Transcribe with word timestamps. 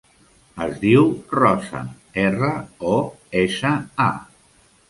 Es 0.63 0.79
diu 0.83 1.05
Rosa: 1.35 1.83
erra, 2.23 2.51
o, 2.95 2.97
essa, 3.43 3.75
a. 4.09 4.13